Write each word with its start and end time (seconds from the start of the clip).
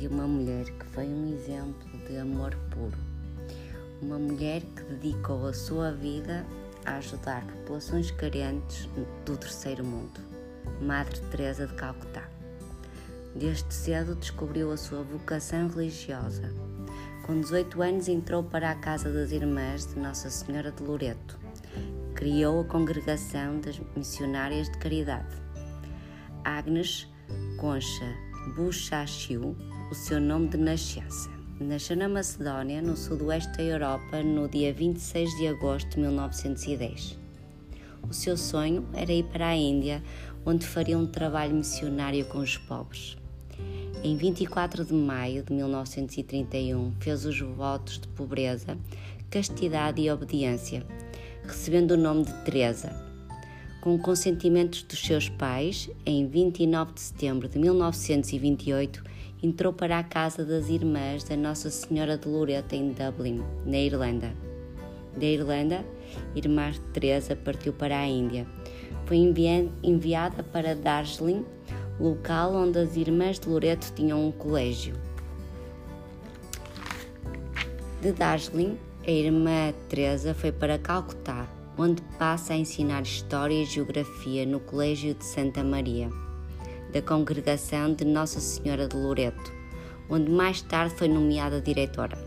de 0.00 0.08
uma 0.08 0.26
mulher 0.26 0.64
que 0.64 0.86
foi 0.86 1.04
um 1.04 1.30
exemplo 1.30 1.86
de 2.08 2.16
amor 2.16 2.56
puro. 2.70 2.96
Uma 4.00 4.18
mulher 4.18 4.62
que 4.62 4.82
dedicou 4.94 5.46
a 5.46 5.52
sua 5.52 5.92
vida 5.92 6.46
a 6.86 6.96
ajudar 6.96 7.44
populações 7.44 8.10
carentes 8.10 8.88
do 9.26 9.36
terceiro 9.36 9.84
mundo. 9.84 10.18
Madre 10.80 11.20
Teresa 11.30 11.66
de 11.66 11.74
Calcutá. 11.74 12.26
Desde 13.36 13.74
cedo 13.74 14.14
descobriu 14.14 14.72
a 14.72 14.76
sua 14.78 15.02
vocação 15.02 15.68
religiosa. 15.68 16.50
Com 17.26 17.38
18 17.38 17.82
anos 17.82 18.08
entrou 18.08 18.42
para 18.42 18.70
a 18.70 18.74
Casa 18.76 19.12
das 19.12 19.32
Irmãs 19.32 19.86
de 19.86 20.00
Nossa 20.00 20.30
Senhora 20.30 20.72
de 20.72 20.82
Loreto. 20.82 21.38
Criou 22.14 22.62
a 22.62 22.64
Congregação 22.64 23.60
das 23.60 23.78
Missionárias 23.94 24.70
de 24.70 24.78
Caridade. 24.78 25.36
Agnes 26.42 27.06
Concha 27.58 28.29
Buchachiu, 28.48 29.54
o 29.90 29.94
seu 29.94 30.18
nome 30.18 30.48
de 30.48 30.56
nascença. 30.56 31.30
Nasceu 31.60 31.94
na 31.94 32.08
Macedónia, 32.08 32.80
no 32.80 32.96
sudoeste 32.96 33.54
da 33.58 33.62
Europa, 33.62 34.22
no 34.22 34.48
dia 34.48 34.72
26 34.72 35.36
de 35.36 35.46
agosto 35.46 35.90
de 35.90 36.00
1910. 36.00 37.18
O 38.08 38.14
seu 38.14 38.38
sonho 38.38 38.88
era 38.94 39.12
ir 39.12 39.24
para 39.24 39.48
a 39.48 39.56
Índia, 39.56 40.02
onde 40.44 40.66
faria 40.66 40.98
um 40.98 41.06
trabalho 41.06 41.54
missionário 41.54 42.24
com 42.24 42.38
os 42.38 42.56
pobres. 42.56 43.18
Em 44.02 44.16
24 44.16 44.86
de 44.86 44.94
maio 44.94 45.42
de 45.42 45.52
1931, 45.52 46.94
fez 46.98 47.26
os 47.26 47.38
votos 47.38 47.98
de 47.98 48.08
pobreza, 48.08 48.78
castidade 49.30 50.00
e 50.00 50.10
obediência, 50.10 50.84
recebendo 51.44 51.92
o 51.92 51.98
nome 51.98 52.24
de 52.24 52.32
Teresa. 52.44 53.09
Com 53.80 53.98
consentimento 53.98 54.84
dos 54.84 55.00
seus 55.00 55.30
pais, 55.30 55.88
em 56.04 56.26
29 56.26 56.92
de 56.92 57.00
setembro 57.00 57.48
de 57.48 57.58
1928, 57.58 59.02
entrou 59.42 59.72
para 59.72 59.98
a 59.98 60.04
casa 60.04 60.44
das 60.44 60.68
Irmãs 60.68 61.24
da 61.24 61.34
Nossa 61.34 61.70
Senhora 61.70 62.18
de 62.18 62.28
Loreto 62.28 62.74
em 62.74 62.92
Dublin, 62.92 63.42
na 63.64 63.78
Irlanda. 63.78 64.34
Da 65.16 65.24
Irlanda, 65.24 65.82
Irmã 66.36 66.70
Teresa 66.92 67.34
partiu 67.34 67.72
para 67.72 67.98
a 67.98 68.06
Índia. 68.06 68.46
Foi 69.06 69.16
enviada 69.82 70.42
para 70.42 70.74
Darjeeling, 70.74 71.42
local 71.98 72.54
onde 72.54 72.80
as 72.80 72.96
Irmãs 72.98 73.40
de 73.40 73.48
Loreto 73.48 73.94
tinham 73.94 74.28
um 74.28 74.30
colégio. 74.30 74.94
De 78.02 78.12
Darjeeling, 78.12 78.76
a 79.06 79.10
irmã 79.10 79.72
Teresa 79.88 80.34
foi 80.34 80.52
para 80.52 80.78
Calcutá, 80.78 81.48
onde 81.78 82.02
passa 82.18 82.52
a 82.52 82.56
ensinar 82.56 83.02
História 83.02 83.62
e 83.62 83.64
Geografia 83.64 84.44
no 84.44 84.60
Colégio 84.60 85.14
de 85.14 85.24
Santa 85.24 85.62
Maria, 85.64 86.10
da 86.92 87.00
Congregação 87.00 87.94
de 87.94 88.04
Nossa 88.04 88.40
Senhora 88.40 88.88
de 88.88 88.96
Loreto, 88.96 89.52
onde 90.08 90.30
mais 90.30 90.60
tarde 90.62 90.94
foi 90.94 91.08
nomeada 91.08 91.60
diretora. 91.60 92.18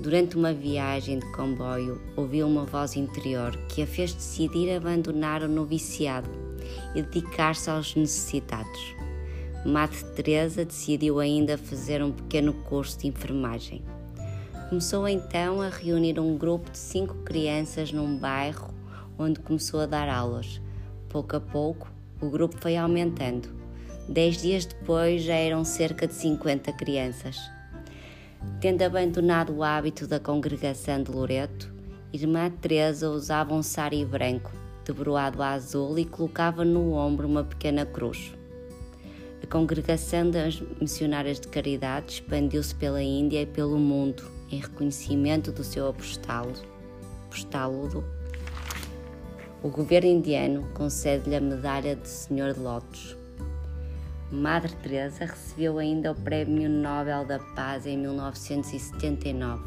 Durante 0.00 0.36
uma 0.36 0.52
viagem 0.52 1.18
de 1.18 1.26
comboio, 1.32 2.00
ouviu 2.16 2.46
uma 2.46 2.64
voz 2.64 2.96
interior 2.96 3.56
que 3.68 3.82
a 3.82 3.86
fez 3.86 4.14
decidir 4.14 4.70
abandonar 4.70 5.42
o 5.42 5.48
noviciado 5.48 6.30
e 6.94 7.02
dedicar-se 7.02 7.68
aos 7.68 7.94
necessitados. 7.96 8.94
Madre 9.66 10.02
Teresa 10.14 10.64
decidiu 10.64 11.18
ainda 11.18 11.58
fazer 11.58 12.02
um 12.02 12.12
pequeno 12.12 12.52
curso 12.52 13.00
de 13.00 13.08
enfermagem. 13.08 13.82
Começou 14.68 15.08
então 15.08 15.62
a 15.62 15.70
reunir 15.70 16.20
um 16.20 16.36
grupo 16.36 16.70
de 16.70 16.76
cinco 16.76 17.14
crianças 17.24 17.90
num 17.90 18.18
bairro 18.18 18.68
onde 19.18 19.40
começou 19.40 19.80
a 19.80 19.86
dar 19.86 20.10
aulas. 20.10 20.60
Pouco 21.08 21.36
a 21.36 21.40
pouco, 21.40 21.90
o 22.20 22.28
grupo 22.28 22.54
foi 22.60 22.76
aumentando. 22.76 23.48
Dez 24.06 24.42
dias 24.42 24.66
depois 24.66 25.22
já 25.22 25.36
eram 25.36 25.64
cerca 25.64 26.06
de 26.06 26.12
50 26.12 26.70
crianças. 26.74 27.40
Tendo 28.60 28.82
abandonado 28.82 29.54
o 29.54 29.64
hábito 29.64 30.06
da 30.06 30.20
congregação 30.20 31.02
de 31.02 31.10
Loreto, 31.12 31.72
Irmã 32.12 32.50
Teresa 32.50 33.08
usava 33.08 33.54
um 33.54 33.62
sari 33.62 34.04
branco, 34.04 34.52
debruado 34.84 35.42
a 35.42 35.52
azul 35.52 35.98
e 35.98 36.04
colocava 36.04 36.62
no 36.62 36.92
ombro 36.92 37.26
uma 37.26 37.42
pequena 37.42 37.86
cruz. 37.86 38.34
A 39.42 39.46
congregação 39.46 40.30
das 40.30 40.62
missionárias 40.78 41.40
de 41.40 41.48
caridade 41.48 42.12
expandiu-se 42.12 42.74
pela 42.74 43.02
Índia 43.02 43.40
e 43.40 43.46
pelo 43.46 43.78
mundo 43.78 44.36
em 44.50 44.60
reconhecimento 44.60 45.52
do 45.52 45.64
seu 45.64 45.88
apostalo. 45.88 46.52
apostalo 47.26 48.04
o 49.60 49.68
governo 49.68 50.08
indiano 50.08 50.68
concede-lhe 50.72 51.34
a 51.34 51.40
medalha 51.40 51.96
de 51.96 52.06
Senhor 52.06 52.54
de 52.54 52.60
Lotus. 52.60 53.16
Madre 54.30 54.72
Teresa 54.76 55.24
recebeu 55.24 55.78
ainda 55.78 56.12
o 56.12 56.14
Prémio 56.14 56.70
Nobel 56.70 57.26
da 57.26 57.40
Paz 57.40 57.84
em 57.84 57.98
1979. 57.98 59.60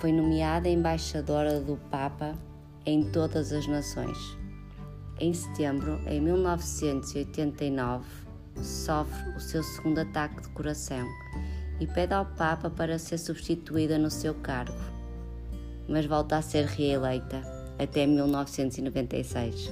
Foi 0.00 0.12
nomeada 0.12 0.68
embaixadora 0.68 1.60
do 1.60 1.78
Papa 1.90 2.38
em 2.86 3.10
todas 3.10 3.52
as 3.52 3.66
nações. 3.66 4.38
Em 5.18 5.34
setembro, 5.34 6.00
em 6.06 6.20
1989, 6.20 8.04
sofre 8.62 9.30
o 9.30 9.40
seu 9.40 9.62
segundo 9.62 9.98
ataque 9.98 10.42
de 10.42 10.48
coração 10.50 11.06
e 11.80 11.86
pede 11.86 12.14
ao 12.14 12.26
Papa 12.26 12.70
para 12.70 12.98
ser 12.98 13.18
substituída 13.18 13.98
no 13.98 14.10
seu 14.10 14.34
cargo, 14.34 14.78
mas 15.88 16.06
volta 16.06 16.36
a 16.36 16.42
ser 16.42 16.66
reeleita 16.66 17.42
até 17.78 18.06
1996. 18.06 19.70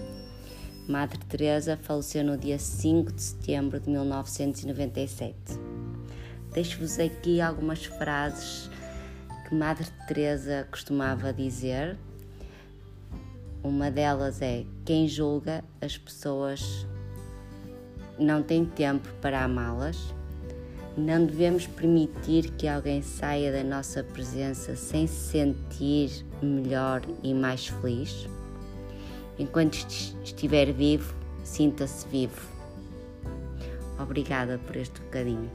Madre 0.89 1.19
Teresa 1.29 1.79
faleceu 1.81 2.25
no 2.25 2.37
dia 2.37 2.59
5 2.59 3.13
de 3.13 3.23
setembro 3.23 3.79
de 3.79 3.89
1997. 3.89 5.37
Deixo-vos 6.53 6.99
aqui 6.99 7.41
algumas 7.41 7.85
frases 7.85 8.69
que 9.49 9.55
Madre 9.55 9.87
Teresa 10.09 10.67
costumava 10.71 11.33
dizer. 11.33 11.97
Uma 13.63 13.91
delas 13.91 14.43
é: 14.43 14.67
quem 14.85 15.07
julga 15.07 15.65
as 15.81 15.97
pessoas 15.97 16.87
não 18.19 18.43
tem 18.43 18.65
tempo 18.65 19.09
para 19.21 19.45
amá-las. 19.45 20.15
Não 20.97 21.25
devemos 21.25 21.67
permitir 21.67 22.51
que 22.53 22.69
alguém 22.69 23.01
saia 23.01 23.51
da 23.51 23.65
nossa 23.65 24.05
presença 24.05 24.77
sem 24.77 25.07
se 25.07 25.31
sentir 25.31 26.27
melhor 26.43 27.03
e 27.23 27.33
mais 27.33 27.67
feliz. 27.67 28.29
Enquanto 29.39 29.75
estiver 30.23 30.73
vivo, 30.73 31.15
sinta-se 31.45 32.07
vivo. 32.09 32.43
Obrigada 33.99 34.59
por 34.67 34.77
este 34.77 35.01
bocadinho. 35.01 35.51